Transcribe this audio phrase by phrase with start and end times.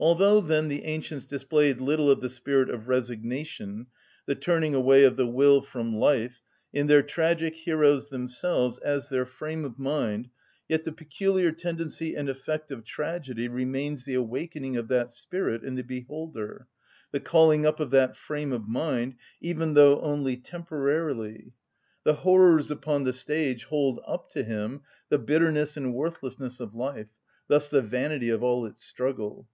[0.00, 3.86] Although, then, the ancients displayed little of the spirit of resignation,
[4.26, 9.24] the turning away of the will from life, in their tragic heroes themselves, as their
[9.24, 10.30] frame of mind,
[10.68, 15.76] yet the peculiar tendency and effect of tragedy remains the awakening of that spirit in
[15.76, 16.66] the beholder,
[17.12, 21.52] the calling up of that frame of mind, even though only temporarily.
[22.02, 27.20] The horrors upon the stage hold up to him the bitterness and worthlessness of life,
[27.46, 29.46] thus the vanity of all its struggle.